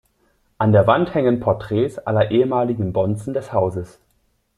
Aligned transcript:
An 0.57 0.71
der 0.71 0.87
Wand 0.87 1.13
hängen 1.13 1.39
Porträts 1.39 1.99
aller 1.99 2.31
ehemaligen 2.31 2.91
Bonzen 2.91 3.35
des 3.35 3.53
Hauses. 3.53 3.99